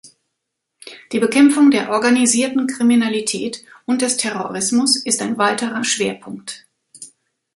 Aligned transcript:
Die 1.11 1.19
Bekämpfung 1.19 1.69
der 1.69 1.91
organisierten 1.91 2.65
Kriminalität 2.65 3.63
und 3.85 4.01
des 4.01 4.17
Terrorismus 4.17 4.95
ist 4.95 5.21
ein 5.21 5.37
weiterer 5.37 5.83
Schwerpunkt. 5.83 6.65